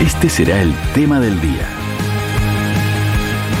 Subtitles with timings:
[0.00, 1.66] Este será el tema del día.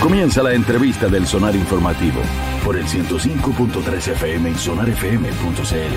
[0.00, 2.20] Comienza la entrevista del Sonar Informativo
[2.64, 5.94] por el 105.3 FM y sonarfm.cl.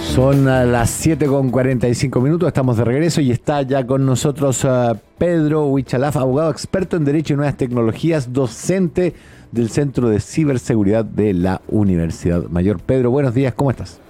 [0.00, 4.96] Son las 7 con 45 minutos, estamos de regreso y está ya con nosotros uh,
[5.18, 9.12] Pedro Huichalaf, abogado experto en Derecho y Nuevas Tecnologías, docente
[9.50, 12.78] del Centro de Ciberseguridad de la Universidad Mayor.
[12.78, 14.03] Pedro, buenos días, ¿cómo estás?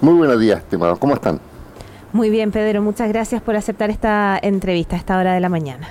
[0.00, 1.40] Muy buenos días, estimado, ¿cómo están?
[2.12, 5.88] Muy bien, Pedro, muchas gracias por aceptar esta entrevista a esta hora de la mañana.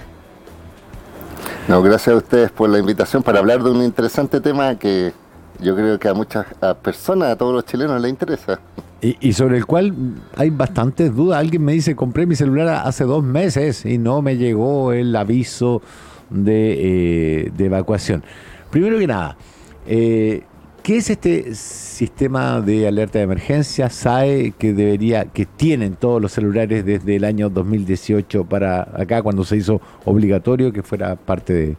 [1.67, 5.11] No, gracias a ustedes por la invitación para hablar de un interesante tema que
[5.59, 6.45] yo creo que a muchas
[6.83, 8.59] personas, a todos los chilenos les interesa.
[9.01, 9.93] Y, sobre el cual
[10.35, 11.39] hay bastantes dudas.
[11.39, 15.83] Alguien me dice, compré mi celular hace dos meses y no me llegó el aviso
[16.31, 18.23] de, eh, de evacuación.
[18.71, 19.37] Primero que nada,
[19.85, 20.43] eh,
[20.85, 26.31] ¿Qué es este sistema de alerta de emergencia SAE que debería, que tienen todos los
[26.31, 31.77] celulares desde el año 2018 para acá cuando se hizo obligatorio que fuera parte de,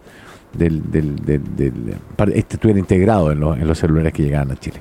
[0.55, 1.95] del, del, del,
[2.35, 4.81] este estuviera integrado en los celulares que llegaban a Chile?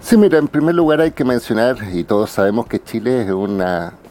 [0.00, 3.62] Sí, mira, en primer lugar hay que mencionar, y todos sabemos que Chile es un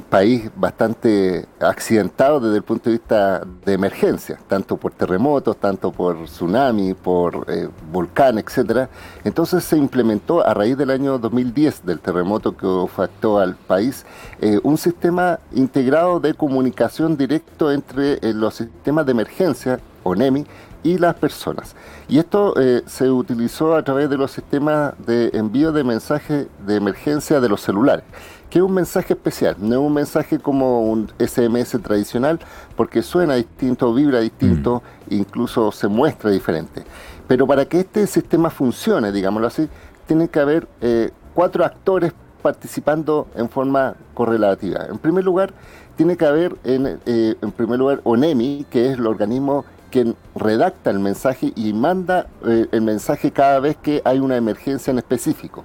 [0.09, 6.23] país bastante accidentado desde el punto de vista de emergencia, tanto por terremotos, tanto por
[6.25, 8.89] tsunami, por eh, volcán, etcétera.
[9.23, 14.05] Entonces se implementó a raíz del año 2010, del terremoto que afectó al país,
[14.41, 20.45] eh, un sistema integrado de comunicación directo entre eh, los sistemas de emergencia, ONEMI,
[20.87, 21.75] y las personas.
[22.07, 26.75] Y esto eh, se utilizó a través de los sistemas de envío de mensajes de
[26.75, 28.05] emergencia de los celulares,
[28.49, 32.39] que es un mensaje especial, no es un mensaje como un SMS tradicional,
[32.77, 35.13] porque suena distinto, vibra distinto, mm.
[35.13, 36.83] incluso se muestra diferente.
[37.27, 39.67] Pero para que este sistema funcione, digámoslo así,
[40.05, 44.85] tiene que haber eh, cuatro actores participando en forma correlativa.
[44.89, 45.51] En primer lugar,
[45.97, 50.89] tiene que haber, en, eh, en primer lugar, ONEMI, que es el organismo quien redacta
[50.89, 55.63] el mensaje y manda eh, el mensaje cada vez que hay una emergencia en específico.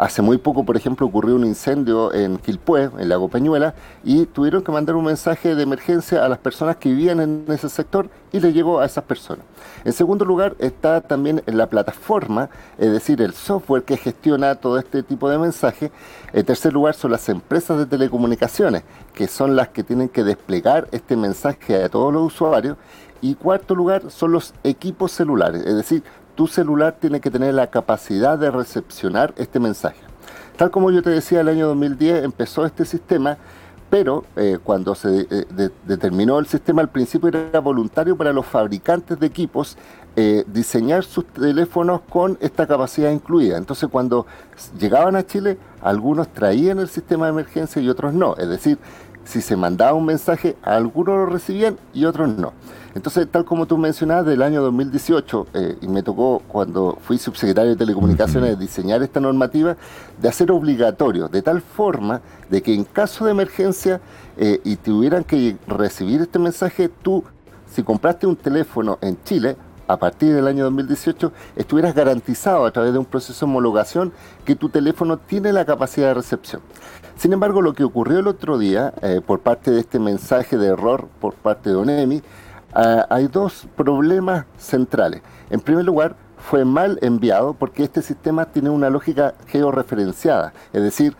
[0.00, 4.62] Hace muy poco, por ejemplo, ocurrió un incendio en Quilpué, en Lago Peñuela, y tuvieron
[4.62, 8.40] que mandar un mensaje de emergencia a las personas que vivían en ese sector y
[8.40, 9.44] le llegó a esas personas.
[9.84, 15.02] En segundo lugar, está también la plataforma, es decir, el software que gestiona todo este
[15.02, 15.90] tipo de mensajes.
[16.32, 20.88] En tercer lugar, son las empresas de telecomunicaciones, que son las que tienen que desplegar
[20.92, 22.78] este mensaje a todos los usuarios.
[23.20, 26.02] Y cuarto lugar son los equipos celulares, es decir,
[26.40, 30.00] tu celular tiene que tener la capacidad de recepcionar este mensaje.
[30.56, 33.36] Tal como yo te decía, el año 2010 empezó este sistema,
[33.90, 39.20] pero eh, cuando se eh, determinó el sistema al principio era voluntario para los fabricantes
[39.20, 39.76] de equipos
[40.16, 43.58] eh, diseñar sus teléfonos con esta capacidad incluida.
[43.58, 44.24] Entonces cuando
[44.78, 48.34] llegaban a Chile, algunos traían el sistema de emergencia y otros no.
[48.38, 48.78] Es decir,
[49.24, 52.54] si se mandaba un mensaje, algunos lo recibían y otros no.
[52.94, 57.70] Entonces, tal como tú mencionabas, del año 2018, eh, y me tocó cuando fui subsecretario
[57.70, 59.76] de Telecomunicaciones diseñar esta normativa,
[60.20, 64.00] de hacer obligatorio, de tal forma de que en caso de emergencia
[64.36, 67.22] eh, y tuvieran que recibir este mensaje, tú,
[67.72, 69.56] si compraste un teléfono en Chile,
[69.86, 74.12] a partir del año 2018 estuvieras garantizado a través de un proceso de homologación
[74.44, 76.62] que tu teléfono tiene la capacidad de recepción.
[77.16, 80.68] Sin embargo, lo que ocurrió el otro día, eh, por parte de este mensaje de
[80.68, 82.22] error por parte de ONEMI,
[82.74, 85.22] ah, hay dos problemas centrales.
[85.50, 91.14] En primer lugar, fue mal enviado porque este sistema tiene una lógica georreferenciada, es decir,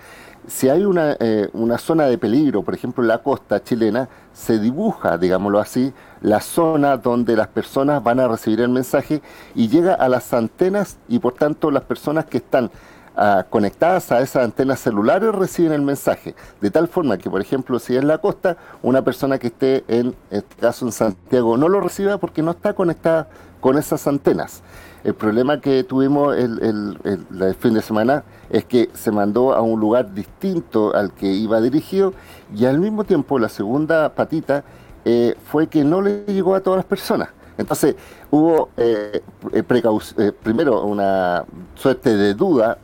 [0.46, 5.18] si hay una, eh, una, zona de peligro, por ejemplo la costa chilena, se dibuja,
[5.18, 9.22] digámoslo así, la zona donde las personas van a recibir el mensaje
[9.54, 12.70] y llega a las antenas y por tanto las personas que están
[13.16, 16.34] ah, conectadas a esas antenas celulares reciben el mensaje.
[16.60, 20.14] De tal forma que, por ejemplo, si es la costa, una persona que esté en
[20.30, 23.28] este caso en Santiago no lo reciba porque no está conectada
[23.60, 24.62] con esas antenas.
[25.04, 30.12] El problema que tuvimos el, fin de semana es que se mandó a un lugar
[30.12, 32.12] distinto al que iba dirigido
[32.54, 34.62] y al mismo tiempo la segunda patita
[35.06, 37.30] eh, fue que no le llegó a todas las personas.
[37.58, 37.96] Entonces
[38.30, 41.44] hubo eh, eh, primero una
[41.74, 42.78] suerte de duda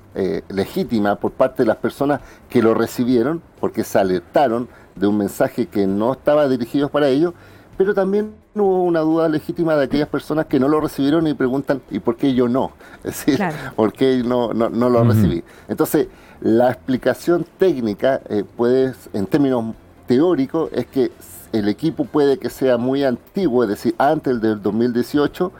[0.48, 5.66] legítima por parte de las personas que lo recibieron porque se alertaron de un mensaje
[5.66, 7.34] que no estaba dirigido para ellos
[7.76, 11.82] pero también hubo una duda legítima de aquellas personas que no lo recibieron y preguntan,
[11.90, 12.72] ¿y por qué yo no?
[13.04, 13.40] Es decir,
[13.74, 15.44] ¿por qué no, no, lo recibí?
[15.68, 16.08] Entonces,
[16.40, 19.74] la explicación técnica, eh, puede, en términos
[20.06, 21.12] teóricos, es que
[21.52, 25.52] el equipo puede que sea muy antiguo, es decir, antes del 2018,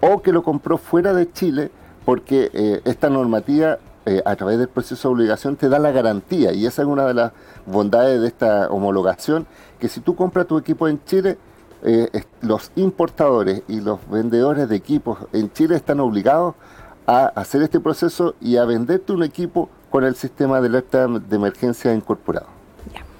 [0.00, 1.70] o que lo compró fuera de Chile,
[2.04, 6.52] porque eh, esta normativa eh, a través del proceso de obligación te da la garantía
[6.52, 7.32] y esa es una de las
[7.64, 9.46] bondades de esta homologación,
[9.78, 11.38] que si tú compras tu equipo en Chile,
[11.82, 12.08] eh,
[12.42, 16.54] los importadores y los vendedores de equipos en Chile están obligados
[17.06, 21.36] a hacer este proceso y a venderte un equipo con el sistema de alerta de
[21.36, 22.53] emergencia incorporado.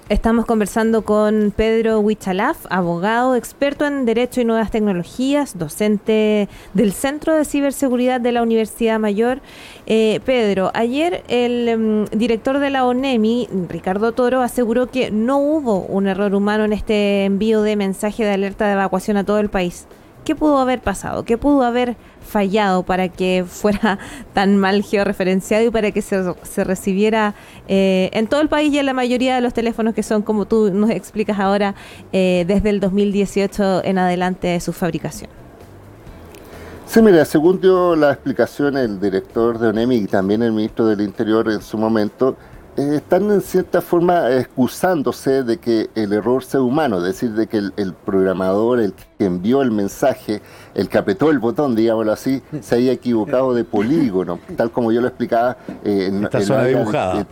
[0.07, 7.33] Estamos conversando con Pedro Huichalaf, abogado, experto en Derecho y Nuevas Tecnologías, docente del Centro
[7.33, 9.41] de Ciberseguridad de la Universidad Mayor.
[9.87, 15.79] Eh, Pedro, ayer el mm, director de la ONEMI, Ricardo Toro, aseguró que no hubo
[15.79, 19.49] un error humano en este envío de mensaje de alerta de evacuación a todo el
[19.49, 19.87] país.
[20.25, 21.23] ¿Qué pudo haber pasado?
[21.23, 21.95] ¿Qué pudo haber
[22.27, 23.99] fallado para que fuera
[24.33, 27.35] tan mal georreferenciado y para que se, recibiera
[27.67, 30.45] eh, en todo el país y en la mayoría de los teléfonos que son, como
[30.45, 31.75] tú nos explicas ahora,
[32.11, 35.29] eh, desde el 2018 en adelante de su fabricación?
[36.87, 41.01] Sí, mira, según dio la explicación el director de ONEMI y también el ministro del
[41.01, 42.35] Interior en su momento,
[42.77, 47.57] están en cierta forma excusándose de que el error sea humano, es decir, de que
[47.57, 50.41] el, programador, el que envió el mensaje,
[50.73, 55.01] el que apretó el botón, digámoslo así, se haya equivocado de polígono, tal como yo
[55.01, 55.57] lo explicaba.
[55.83, 57.21] Eh, Esta zona dibujada.
[57.21, 57.25] Eh,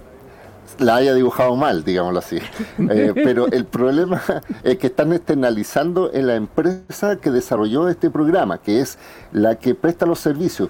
[0.79, 2.39] la haya dibujado mal, digámoslo así.
[3.13, 4.21] pero el problema
[4.63, 8.97] es que están externalizando en la empresa que desarrolló este programa, que es
[9.33, 10.69] la que presta los servicios.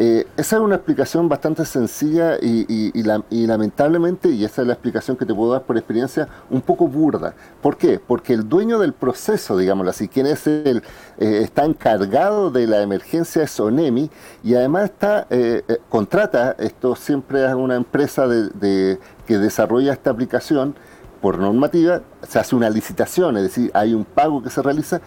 [0.00, 5.26] Eh, esa es una explicación bastante sencilla y, lamentablemente, y esa es la explicación que
[5.26, 7.34] te puedo dar por experiencia, un poco burda.
[7.60, 7.98] ¿Por qué?
[7.98, 10.84] Porque el dueño del proceso, digámoslo así, quien es el,
[11.18, 14.08] eh, está encargado de la emergencia es ONEMI
[14.44, 20.76] y además está, eh, contrata, esto siempre es una empresa de, que desarrolla esta aplicación,
[21.20, 25.00] por normativa, se hace una licitación, es decir, hay un pago que se realiza,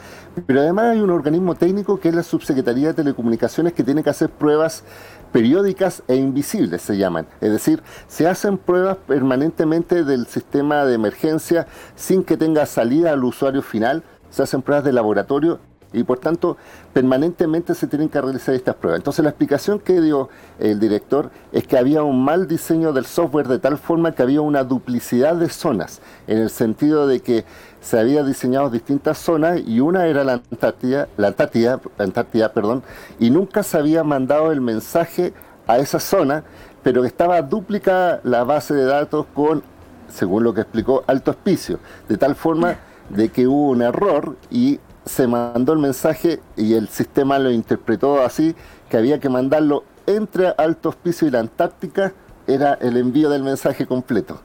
[0.46, 4.10] pero además hay un organismo técnico que es la Subsecretaría de Telecomunicaciones que tiene que
[4.10, 4.84] hacer pruebas
[5.32, 7.28] periódicas e invisibles, se llaman.
[7.40, 13.24] Es decir, se hacen pruebas permanentemente del sistema de emergencia sin que tenga salida al
[13.24, 15.60] usuario final, se hacen pruebas de laboratorio
[15.94, 16.58] y por tanto
[16.94, 19.00] permanentemente se tienen que realizar estas pruebas.
[19.00, 20.30] Entonces la explicación que dio
[20.60, 24.42] el director es que había un mal diseño del software de tal forma que había
[24.42, 27.46] una duplicidad de zonas, en el sentido de que
[27.82, 32.84] se había diseñado distintas zonas y una era la Antártida, la Antártida, Antártida perdón,
[33.20, 35.34] y nunca se había mandado el mensaje
[35.68, 36.44] a esa zona,
[36.84, 39.64] pero estaba duplicada la base de datos con,
[40.10, 42.78] según lo que explicó, alto hospicio, de tal forma
[43.10, 48.22] de que hubo un error y se mandó el mensaje y el sistema lo interpretó
[48.22, 48.56] así,
[48.90, 52.14] que había que mandarlo entre Alto Hospicio y la Antártica,
[52.48, 54.42] era el envío del mensaje completo.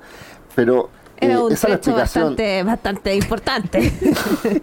[0.55, 3.93] Pero era un hecho bastante, bastante importante.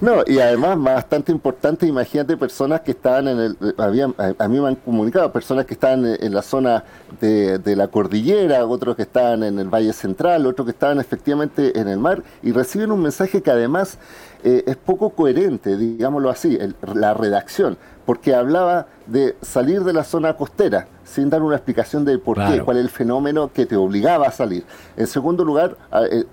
[0.00, 4.68] no, y además bastante importante, imagínate personas que estaban en el, había, a, mí me
[4.68, 6.84] han comunicado, personas que estaban en, la zona
[7.20, 11.78] de, de, la cordillera, otros que estaban en el Valle Central, otros que estaban efectivamente
[11.78, 13.98] en el mar, y reciben un mensaje que además
[14.44, 16.58] eh, es poco coherente, digámoslo así,
[16.94, 22.18] la redacción, porque hablaba de salir de la zona costera sin dar una explicación de
[22.18, 24.64] por qué, cuál es el fenómeno que te obligaba a salir.
[24.96, 25.76] En segundo lugar,
[26.10, 26.24] eh,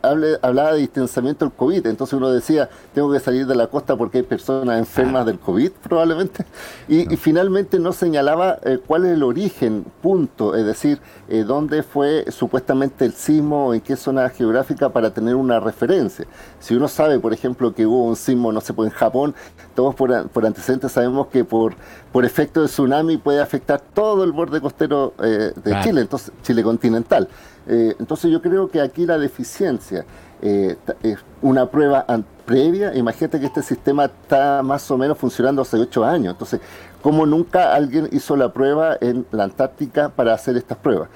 [0.42, 4.20] hablaba de distanciamiento del COVID, entonces uno decía, tengo que salir de la costa porque
[4.20, 6.46] hay personas enfermas del COVID probablemente,
[6.88, 12.26] y, finalmente no señalaba eh, cuál es el origen, punto, es decir, eh, dónde fue
[12.32, 16.26] supuestamente el sismo, en qué zona geográfica para tener una referencia.
[16.60, 19.36] Si uno sabe, por ejemplo, que hubo un sismo, no sé, pues en Japón,
[19.76, 21.74] todos por, por antecedentes sabemos que por,
[22.12, 26.64] por efecto de tsunami puede afectar todo el borde costero eh, de Chile, entonces Chile
[26.64, 27.28] continental.
[27.68, 30.06] Eh, entonces yo creo que aquí la deficiencia
[30.42, 32.06] eh, es una prueba
[32.46, 32.96] previa.
[32.96, 36.34] Imagínate que este sistema está más o menos funcionando hace ocho años.
[36.34, 36.62] Entonces,
[37.02, 41.10] ¿cómo nunca alguien hizo la prueba en la Antártica para hacer estas pruebas?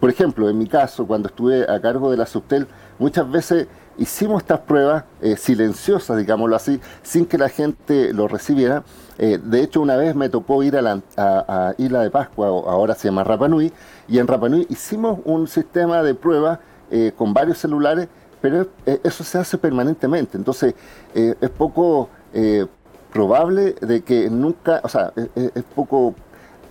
[0.00, 2.66] Por ejemplo, en mi caso, cuando estuve a cargo de la Subtel,
[2.98, 3.66] muchas veces
[3.98, 5.04] hicimos estas pruebas
[5.36, 8.82] silenciosas, digámoslo así, sin que la gente lo recibiera
[9.18, 13.08] eh, de hecho, una vez me tocó ir a, la, Isla de Pascua, ahora se
[13.08, 13.72] llama Rapanui,
[14.08, 18.08] y en Rapanui hicimos un sistema de prueba eh, con varios celulares,
[18.40, 20.36] pero eh, eso se hace permanentemente.
[20.36, 20.74] Entonces,
[21.14, 22.08] es poco
[23.12, 26.14] probable de que nunca, o sea, es, poco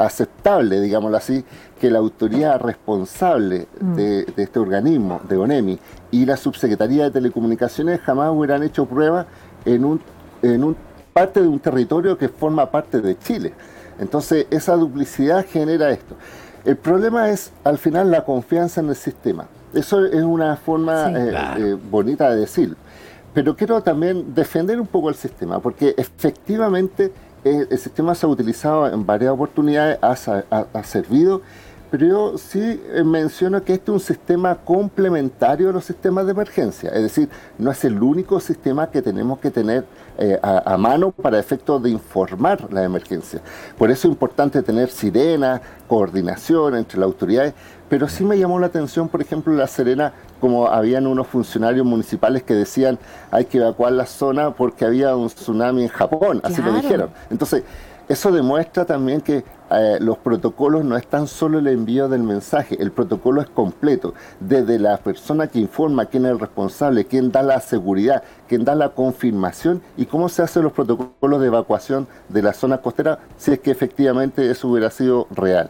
[0.05, 1.43] aceptable, digámoslo así,
[1.79, 3.95] que la autoridad responsable mm.
[3.95, 5.79] de, de, este organismo, de ONEMI,
[6.11, 9.25] y la Subsecretaría de Telecomunicaciones jamás hubieran hecho pruebas
[9.65, 10.01] en un,
[10.41, 10.75] en un
[11.13, 13.53] parte de un territorio que forma parte de Chile.
[13.99, 16.15] Entonces, esa duplicidad genera esto.
[16.63, 19.47] El problema es, al final, la confianza en el sistema.
[19.73, 22.75] Eso es una forma eh, eh, bonita de decir.
[23.33, 27.11] Pero quiero también defender un poco el sistema, porque efectivamente
[27.43, 31.41] el, sistema se ha utilizado en varias oportunidades, ha, servido,
[31.89, 36.31] pero yo sí eh, menciono que este es un sistema complementario a los sistemas de
[36.31, 39.85] emergencia, es decir, no es el único sistema que tenemos que tener
[40.17, 43.41] eh, a, mano para efectos de informar la emergencia.
[43.77, 47.53] Por eso es importante tener sirena, coordinación entre las autoridades,
[47.89, 52.43] pero sí me llamó la atención, por ejemplo, La Serena, como habían unos funcionarios municipales
[52.43, 52.97] que decían
[53.31, 57.09] hay que evacuar la zona porque había un tsunami en Japón, así lo dijeron.
[57.29, 57.63] Entonces,
[58.11, 62.75] eso demuestra también que eh, los protocolos no es tan solo el envío del mensaje,
[62.81, 67.41] el protocolo es completo, desde la persona que informa, quién es el responsable, quién da
[67.41, 72.41] la seguridad, quién da la confirmación y cómo se hacen los protocolos de evacuación de
[72.41, 75.69] la zona costera si es que efectivamente eso hubiera sido real.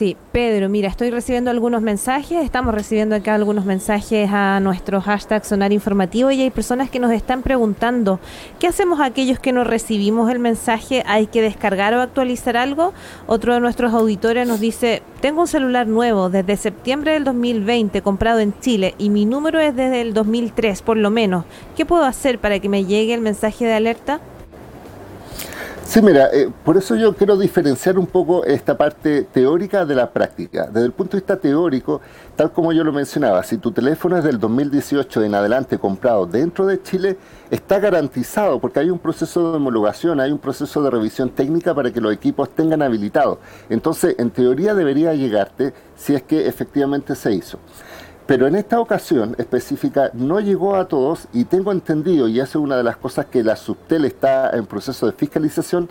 [0.00, 5.44] Sí, Pedro, mira, estoy recibiendo algunos mensajes, estamos recibiendo acá algunos mensajes a nuestro hashtag
[5.44, 8.18] Sonar Informativo y hay personas que nos están preguntando,
[8.58, 11.02] ¿qué hacemos aquellos que no recibimos el mensaje?
[11.06, 12.94] ¿Hay que descargar o actualizar algo?
[13.26, 18.38] Otro de nuestros auditores nos dice, tengo un celular nuevo desde septiembre del 2020 comprado
[18.38, 21.44] en Chile y mi número es desde el 2003 por lo menos.
[21.76, 24.22] ¿Qué puedo hacer para que me llegue el mensaje de alerta?
[25.90, 30.08] Sí, mira, eh, por eso yo quiero diferenciar un poco esta parte teórica de la
[30.08, 30.68] práctica.
[30.68, 32.00] Desde el punto de vista teórico,
[32.36, 36.64] tal como yo lo mencionaba, si tu teléfono es del 2018 en adelante comprado dentro
[36.64, 37.18] de Chile,
[37.50, 41.92] está garantizado porque hay un proceso de homologación, hay un proceso de revisión técnica para
[41.92, 43.40] que los equipos tengan habilitado.
[43.68, 47.58] Entonces, en teoría debería llegarte si es que efectivamente se hizo.
[48.30, 52.64] Pero en esta ocasión específica no llegó a todos y tengo entendido, y eso es
[52.64, 55.88] una de las cosas que la Subtel está en proceso de fiscalización,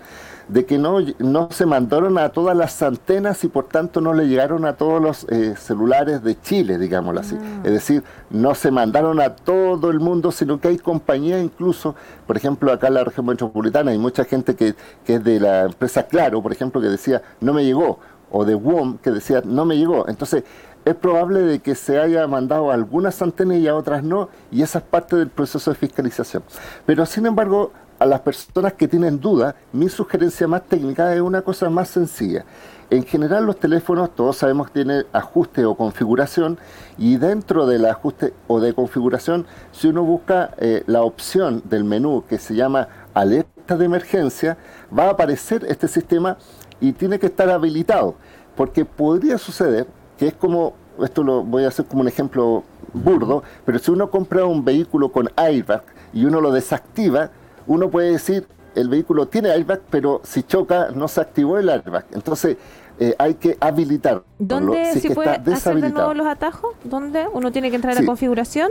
[0.48, 4.30] de que no, no se mandaron a todas las antenas y por tanto no le
[4.30, 7.36] llegaron a todos los eh, celulares de Chile, digámoslo así.
[7.38, 7.60] Ah.
[7.66, 11.94] Es decir, no se mandaron a todo el mundo, sino que hay compañías incluso,
[12.26, 15.64] por ejemplo, acá en la región metropolitana hay mucha gente que, que es de la
[15.66, 18.00] empresa Claro, por ejemplo, que decía, no me llegó,
[18.32, 20.08] o de WOM, que decía, no me llegó.
[20.08, 20.44] Entonces,
[20.90, 24.80] es probable de que se haya mandado algunas antenas y a otras no, y esa
[24.80, 26.44] es parte del proceso de fiscalización.
[26.86, 31.42] Pero sin embargo, a las personas que tienen dudas, mi sugerencia más técnica es una
[31.42, 32.46] cosa más sencilla.
[32.90, 36.58] En general los teléfonos, todos sabemos que tienen ajuste o configuración
[36.98, 42.24] y dentro del ajuste o de configuración, si uno busca eh, la opción del menú
[42.28, 44.58] que se llama alerta de emergencia,
[44.98, 46.38] va a aparecer este sistema
[46.82, 48.16] y tiene que estar habilitado,
[48.56, 53.42] porque podría suceder que es como, esto lo voy a hacer como un ejemplo burdo,
[53.66, 55.84] pero si uno compra un vehículo con airbag
[56.14, 57.32] y uno lo desactiva,
[57.68, 58.46] uno puede decir,
[58.76, 62.06] el vehículo tiene airbag, pero si choca no se activó el airbag.
[62.12, 62.58] Entonces
[63.00, 64.24] eh, hay que habilitar.
[64.38, 66.76] ¿Dónde se puede hacer de nuevo los atajos?
[66.84, 68.70] ¿Dónde uno tiene que entrar a configuración?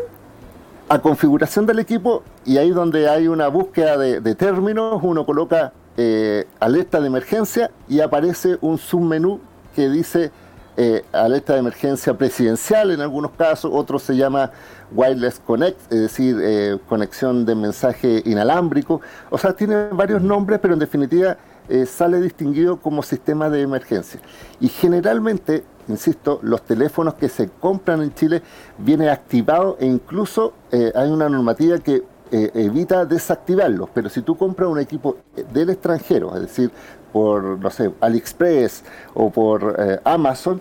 [0.90, 6.46] A configuración del equipo y ahí donde hay una búsqueda de, términos, uno coloca eh,
[6.60, 9.40] alerta de emergencia y aparece un submenú
[9.74, 10.30] que dice
[10.80, 14.52] eh, alerta de emergencia presidencial en algunos casos, otro se llama
[14.92, 19.00] Wireless Connect, es decir, eh, conexión de mensaje inalámbrico.
[19.28, 21.36] O sea, tiene varios nombres, pero en definitiva
[21.68, 24.20] eh, sale distinguido como sistema de emergencia.
[24.60, 28.40] Y generalmente, insisto, los teléfonos que se compran en Chile
[28.78, 34.78] vienen activados e incluso hay una normativa que evita desactivarlos, pero si tú compras un
[34.78, 35.16] equipo
[35.52, 36.70] del extranjero, es decir,
[37.12, 38.82] por, no sé, AliExpress
[39.14, 40.60] o por eh, Amazon,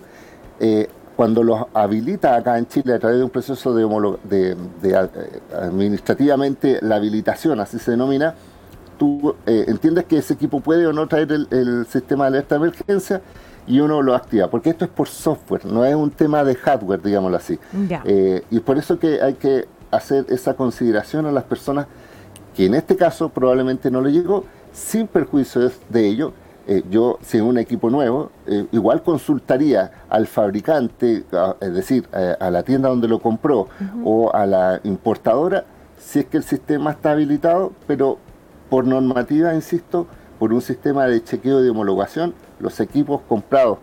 [0.60, 3.84] eh, cuando los habilita acá en Chile a través de un proceso de,
[4.24, 8.34] de, eh, administrativamente la habilitación, así se denomina,
[8.98, 13.20] tú entiendes que ese equipo puede o no traer el, sistema de alerta de emergencia
[13.66, 17.00] y uno lo activa, porque esto es por software, no es un tema de hardware,
[17.00, 17.58] digámoslo así.
[18.50, 21.86] y por eso que hay que hacer esa consideración a las personas
[22.56, 24.44] que en este caso probablemente no le llegó,
[24.78, 26.32] sin perjuicio de ello,
[26.66, 31.24] eh, yo, si en un equipo nuevo, eh, igual consultaría al fabricante,
[31.60, 33.68] es decir, eh, a la tienda donde lo compró
[34.04, 35.64] o a la importadora,
[35.98, 38.18] si es que el sistema está habilitado, pero
[38.68, 40.06] por normativa, insisto,
[40.38, 43.78] por un sistema de chequeo de homologación, los equipos comprados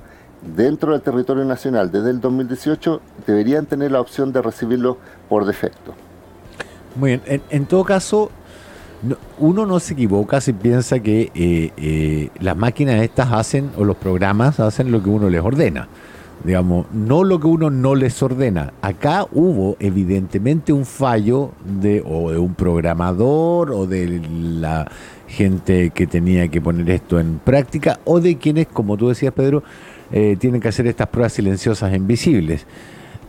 [0.55, 4.97] dentro del territorio nacional desde el 2018 deberían tener la opción de recibirlo
[5.27, 5.93] por defecto.
[6.95, 8.29] Muy bien, en todo caso,
[9.39, 13.97] uno no se equivoca si piensa que eh, eh, las máquinas estas hacen, o los
[13.97, 15.87] programas hacen lo que uno les ordena.
[16.43, 18.73] Digamos, no lo que uno no les ordena.
[18.81, 24.89] Acá hubo evidentemente un fallo de o de un programador o de la
[25.27, 29.63] gente que tenía que poner esto en práctica o de quienes, como tú decías Pedro,
[30.11, 32.65] eh, tienen que hacer estas pruebas silenciosas invisibles.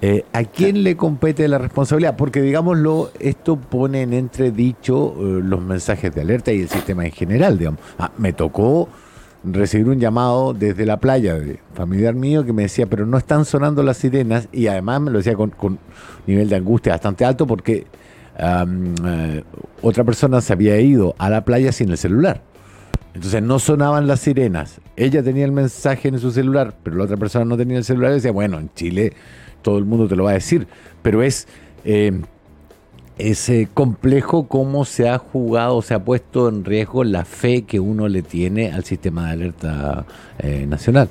[0.03, 2.17] Eh, ¿A quién le compete la responsabilidad?
[2.17, 7.13] Porque, digámoslo, esto pone en entredicho eh, los mensajes de alerta y el sistema en
[7.13, 7.59] general.
[7.59, 7.81] Digamos.
[7.99, 8.89] Ah, me tocó
[9.43, 13.45] recibir un llamado desde la playa de familiar mío que me decía, pero no están
[13.45, 15.79] sonando las sirenas y además me lo decía con, con
[16.27, 17.87] nivel de angustia bastante alto porque
[18.39, 19.43] eh,
[19.83, 22.43] otra persona se había ido a la playa sin el celular.
[23.15, 24.81] Entonces no sonaban las sirenas.
[24.95, 28.11] Ella tenía el mensaje en su celular, pero la otra persona no tenía el celular
[28.11, 29.15] y decía, bueno, en Chile
[29.67, 30.69] todo el mundo te lo va a decir,
[31.03, 31.49] pero es...
[31.85, 32.23] Eh,
[33.19, 38.09] es complejo cómo se ha jugado, se ha puesto en riesgo la fe que uno
[38.09, 40.05] le tiene al sistema de alerta
[40.39, 41.09] eh, nacional.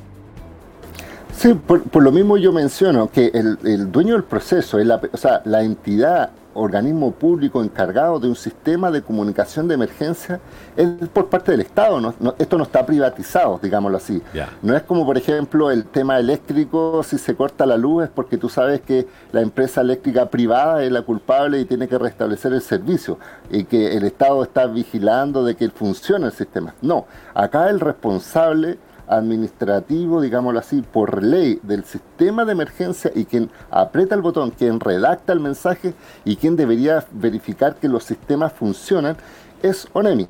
[1.35, 5.63] Sí, por, lo mismo yo menciono que el, dueño del proceso, la, o sea, la
[5.63, 10.39] entidad organismo público encargado de un sistema de comunicación de emergencia
[10.75, 12.13] es por parte del Estado.
[12.39, 14.21] esto no está privatizado, digámoslo así.
[14.61, 18.37] No es como, por ejemplo, el tema eléctrico, si se corta la luz es porque
[18.37, 22.61] tú sabes que la empresa eléctrica privada es la culpable y tiene que restablecer el
[22.61, 23.19] servicio
[23.49, 26.73] y que el Estado está vigilando de que funcione el sistema.
[26.81, 33.49] No, acá el responsable administrativo, digámoslo así, por ley del sistema de emergencia y quien
[33.71, 35.93] aprieta el botón, quien redacta el mensaje
[36.23, 39.17] y quien debería verificar que los sistemas funcionan,
[39.61, 40.27] es ONEMI.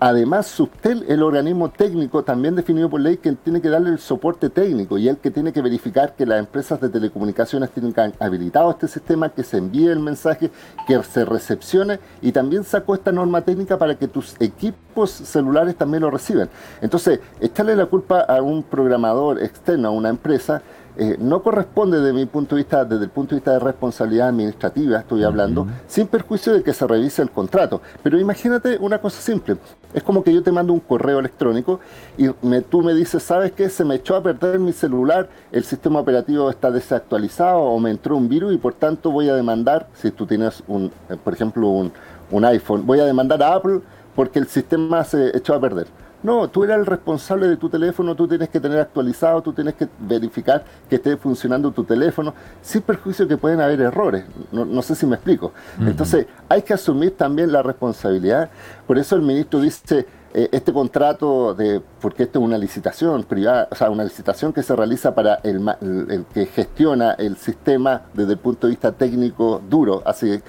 [0.00, 4.48] Además, Subtel, el organismo técnico también definido por ley, que tiene que darle el soporte
[4.48, 8.86] técnico y el que tiene que verificar que las empresas de telecomunicaciones tienen habilitado este
[8.86, 10.52] sistema, que se envíe el mensaje,
[10.86, 16.02] que se recepcione y también sacó esta norma técnica para que tus equipos celulares también
[16.02, 16.48] lo reciban.
[16.80, 20.62] Entonces, echarle la culpa a un programador externo, a una empresa,
[20.98, 24.28] eh, no corresponde desde mi punto de vista, desde el punto de vista de responsabilidad
[24.28, 27.80] administrativa, estoy hablando, sin perjuicio de que se revise el contrato.
[28.02, 29.56] Pero imagínate una cosa simple,
[29.94, 31.78] es como que yo te mando un correo electrónico
[32.16, 32.28] y
[32.68, 33.70] tú me dices, ¿sabes qué?
[33.70, 38.16] Se me echó a perder mi celular, el sistema operativo está desactualizado o me entró
[38.16, 41.68] un virus y por tanto voy a demandar, si tú tienes, un, eh, por ejemplo,
[41.68, 41.92] un,
[42.32, 43.80] un iPhone, voy a demandar a Apple
[44.16, 45.86] porque el sistema se echó a perder.
[46.22, 49.74] No, tú eres el responsable de tu teléfono, tú tienes que tener actualizado, tú tienes
[49.74, 54.24] que verificar que esté funcionando tu teléfono, sin perjuicio que pueden haber errores.
[54.50, 55.52] No, sé si me explico.
[55.80, 58.50] Entonces, hay que asumir también la responsabilidad.
[58.86, 63.68] Por eso el ministro dice, eh, este contrato de, porque esto es una licitación privada,
[63.70, 68.32] o sea, una licitación que se realiza para el, el, que gestiona el sistema desde
[68.32, 70.42] el punto de vista técnico duro, así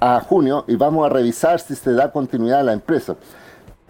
[0.00, 3.16] a junio, y vamos a revisar si se da continuidad a la empresa.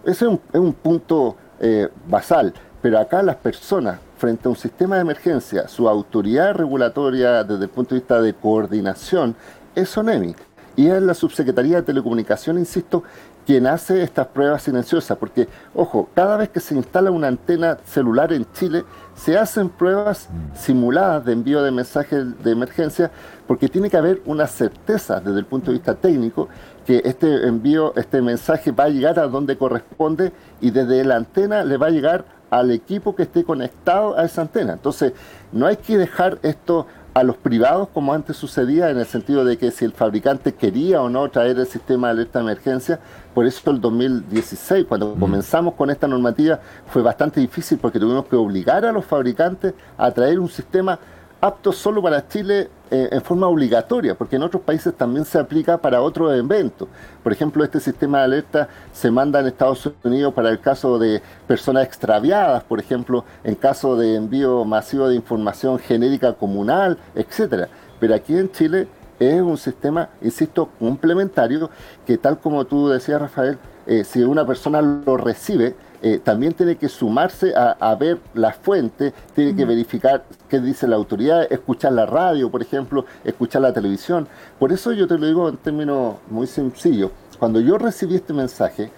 [0.05, 5.01] Ese es un, punto eh, basal, pero acá las personas, frente a un sistema de
[5.01, 9.35] emergencia, su autoridad regulatoria desde el punto de vista de coordinación
[9.73, 10.35] es SONEMI.
[10.75, 13.03] Y es la Subsecretaría de Telecomunicación, insisto,
[13.47, 18.33] quien hace estas pruebas silenciosas, porque, ojo, cada vez que se instala una antena celular
[18.33, 18.83] en Chile,
[19.15, 23.09] se hacen pruebas simuladas de envío de mensajes de emergencia,
[23.47, 26.49] porque tiene que haber una certeza desde el punto de vista técnico
[26.85, 31.63] que este envío, este mensaje va a llegar a donde corresponde y desde la antena
[31.63, 34.73] le va a llegar al equipo que esté conectado a esa antena.
[34.73, 35.13] Entonces,
[35.51, 39.57] no hay que dejar esto a los privados como antes sucedía en el sentido de
[39.57, 42.99] que si el fabricante quería o no traer el sistema de alerta de emergencia,
[43.33, 48.35] por eso el 2016, cuando comenzamos con esta normativa, fue bastante difícil porque tuvimos que
[48.35, 50.99] obligar a los fabricantes a traer un sistema
[51.45, 55.77] apto solo para Chile eh, en forma obligatoria, porque en otros países también se aplica
[55.77, 56.87] para otros eventos.
[57.23, 61.21] Por ejemplo, este sistema de alerta se manda en Estados Unidos para el caso de
[61.47, 67.69] personas extraviadas, por ejemplo, en caso de envío masivo de información genérica comunal, etcétera.
[67.99, 68.87] Pero aquí en Chile
[69.19, 71.69] es un sistema, insisto, complementario,
[72.05, 76.75] que tal como tú decías, Rafael, eh, si una persona lo recibe, eh, también tiene
[76.75, 82.05] que sumarse a, ver la fuente, tiene que verificar qué dice la autoridad, escuchar la
[82.05, 84.27] radio, por ejemplo, escuchar la televisión.
[84.59, 87.11] Por eso yo te lo digo en términos muy sencillos.
[87.39, 88.91] Cuando yo recibí este mensaje,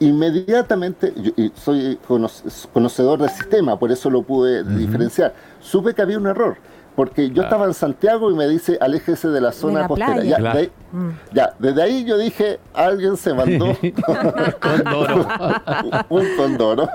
[0.00, 1.98] inmediatamente, yo, soy
[2.72, 6.56] conocedor del sistema, por eso lo pude diferenciar, supe que había un error
[6.94, 10.22] porque yo estaba en Santiago y me dice aléjese de la zona costera.
[10.94, 11.10] Mm.
[11.32, 13.66] Ya, desde ahí yo dije, alguien se mandó
[16.08, 16.88] un condoro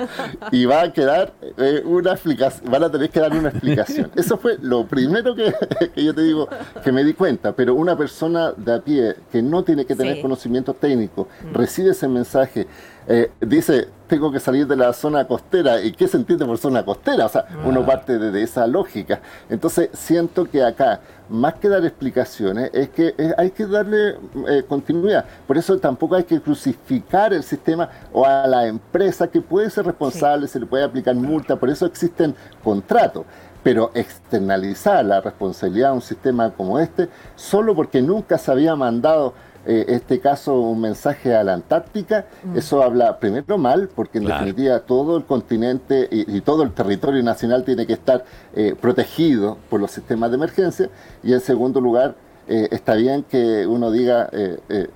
[0.51, 4.09] y va a quedar eh, una explicación, van a tener que dar una explicación.
[4.15, 5.53] Eso fue lo primero que,
[5.97, 6.47] yo te digo
[6.81, 10.21] que me di cuenta, pero una persona de a pie que no tiene que tener
[10.21, 11.53] conocimientos técnicos, mm.
[11.53, 12.67] recibe ese mensaje,
[13.11, 15.81] eh, dice, tengo que salir de la zona costera.
[15.81, 17.25] ¿Y qué se entiende por zona costera?
[17.25, 17.85] O sea, uno ah.
[17.87, 19.19] parte de, esa lógica.
[19.49, 24.15] Entonces, siento que acá, más que dar explicaciones, es que hay que darle
[24.47, 25.25] eh, continuidad.
[25.47, 29.87] Por eso tampoco hay que crucificar el sistema o a la empresa que puede ser
[29.87, 33.25] responsable, se le puede aplicar multa, por eso existen contratos
[33.61, 39.33] pero externalizar la responsabilidad de un sistema como este, solo porque nunca se había mandado
[39.65, 42.57] eh, este caso un mensaje a la Antártica, mm.
[42.57, 47.63] eso habla primero mal, porque en definitiva todo el continente y, todo el territorio nacional
[47.63, 48.23] tiene que estar
[48.55, 50.89] eh, protegido por los sistemas de emergencia,
[51.23, 52.15] y en segundo lugar,
[52.51, 54.87] eh, está bien que uno diga eh, eh,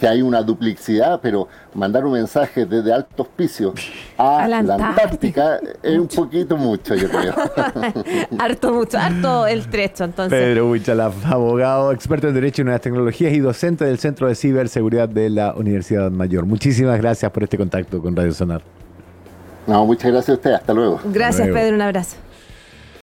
[0.00, 3.74] que hay una duplicidad, pero mandar un mensaje desde alto hospicio
[4.16, 7.34] a, la, Antártica, es un poquito mucho, yo creo.
[8.38, 10.38] harto mucho, harto el trecho, entonces.
[10.38, 15.10] Pedro Huichalaf, abogado, experto en Derecho y Nuevas Tecnologías y docente del Centro de Ciberseguridad
[15.10, 16.46] de la Universidad Mayor.
[16.46, 18.62] Muchísimas gracias por este contacto con Radio Sonar.
[19.66, 20.52] No, muchas gracias a usted.
[20.52, 20.98] Hasta luego.
[21.12, 21.74] Gracias, Pedro.
[21.74, 22.16] Un abrazo.